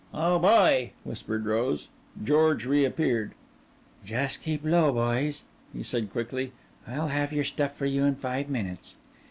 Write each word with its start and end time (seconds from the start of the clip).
"Oh, 0.15 0.39
boy!" 0.39 0.93
whispered 1.03 1.45
Rose. 1.45 1.89
George 2.23 2.65
reappeared. 2.65 3.33
"Just 4.03 4.41
keep 4.41 4.65
low, 4.65 4.91
boys," 4.91 5.43
he 5.71 5.83
said 5.83 6.11
quickly. 6.11 6.53
"I'll 6.87 7.09
have 7.09 7.31
your 7.31 7.43
stuff 7.43 7.77
for 7.77 7.85
you 7.85 8.03
in 8.05 8.15
five 8.15 8.49
minutes." 8.49 8.95